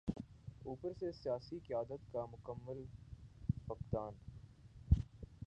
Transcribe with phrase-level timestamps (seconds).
[0.65, 2.83] اوپر سے سیاسی قیادت کا مکمل
[3.67, 4.13] فقدان۔